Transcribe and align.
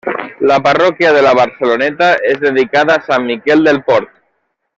La 0.51 0.55
parròquia 0.67 1.11
de 1.17 1.21
la 1.27 1.33
Barceloneta 1.39 2.07
és 2.33 2.41
dedicada 2.47 2.97
a 2.97 3.05
Sant 3.11 3.29
Miquel 3.31 3.67
del 3.71 3.83
Port. 3.93 4.13